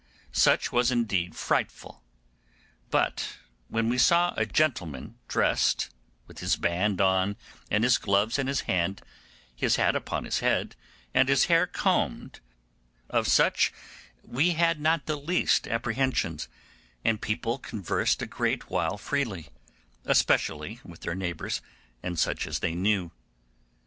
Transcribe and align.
Such 0.33 0.71
was 0.71 0.89
indeed 0.89 1.35
frightful; 1.35 2.01
but 2.89 3.37
when 3.67 3.87
we 3.87 3.99
saw 3.99 4.33
a 4.35 4.47
gentleman 4.47 5.19
dressed, 5.27 5.91
with 6.25 6.39
his 6.39 6.55
band 6.55 6.99
on 6.99 7.35
and 7.69 7.83
his 7.83 7.99
gloves 7.99 8.39
in 8.39 8.47
his 8.47 8.61
hand, 8.61 9.03
his 9.55 9.75
hat 9.75 9.95
upon 9.95 10.23
his 10.25 10.39
head, 10.39 10.75
and 11.13 11.29
his 11.29 11.45
hair 11.45 11.67
combed, 11.67 12.39
of 13.11 13.27
such 13.27 13.71
we 14.23 14.53
had 14.53 14.79
not 14.79 15.05
the 15.05 15.17
least 15.19 15.67
apprehensions, 15.67 16.47
and 17.05 17.21
people 17.21 17.59
conversed 17.59 18.23
a 18.23 18.25
great 18.25 18.71
while 18.71 18.97
freely, 18.97 19.49
especially 20.05 20.79
with 20.83 21.01
their 21.01 21.13
neighbours 21.13 21.61
and 22.01 22.17
such 22.17 22.47
as 22.47 22.57
they 22.57 22.73
knew. 22.73 23.11